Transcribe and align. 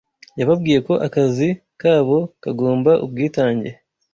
Yababwiye 0.39 0.79
ko 0.87 0.93
akazi 1.07 1.47
kabo 1.81 2.17
kagomba 2.43 2.91
ubwitange 3.05 3.69